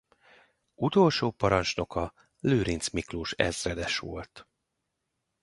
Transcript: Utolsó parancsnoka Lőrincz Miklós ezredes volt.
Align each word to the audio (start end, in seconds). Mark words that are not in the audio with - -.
Utolsó 0.75 1.31
parancsnoka 1.31 2.13
Lőrincz 2.39 2.89
Miklós 2.89 3.31
ezredes 3.31 3.99
volt. 3.99 4.47